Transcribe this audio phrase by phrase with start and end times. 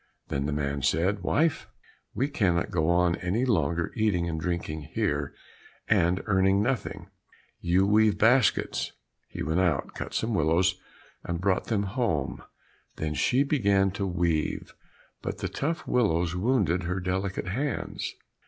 [0.29, 1.67] Then the man said, "Wife,
[2.15, 5.35] we cannot go on any longer eating and drinking here
[5.87, 7.11] and earning nothing.
[7.59, 8.93] You weave baskets."
[9.29, 10.81] He went out, cut some willows,
[11.23, 12.41] and brought them home.
[12.95, 14.73] Then she began to weave,
[15.21, 18.15] but the tough willows wounded her delicate hands.